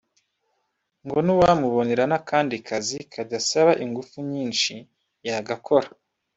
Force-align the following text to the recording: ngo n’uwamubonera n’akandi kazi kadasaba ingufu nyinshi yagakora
ngo 1.05 1.17
n’uwamubonera 1.25 2.03
n’akandi 2.07 2.55
kazi 2.67 2.97
kadasaba 3.11 3.71
ingufu 3.83 4.17
nyinshi 4.31 4.73
yagakora 5.27 5.87